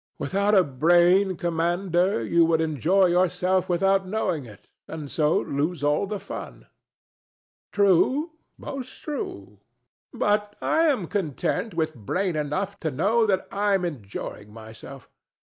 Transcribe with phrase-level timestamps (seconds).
[0.01, 0.25] DON JUAN.
[0.27, 6.07] Without a brain, Commander, you would enjoy yourself without knowing it, and so lose all
[6.07, 6.61] the fun.
[6.61, 7.71] THE STATUE.
[7.73, 9.59] True, most true.
[10.11, 15.07] But I am quite content with brain enough to know that I'm enjoying myself.